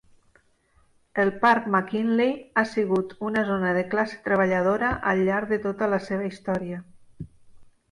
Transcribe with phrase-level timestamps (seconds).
[1.23, 6.03] El parc McKinley ha sigut una zona de classe treballadora al llarg de tota la
[6.11, 6.83] seva història.